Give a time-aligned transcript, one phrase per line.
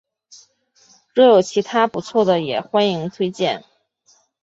[1.13, 3.63] 若有其他不错的也欢迎推荐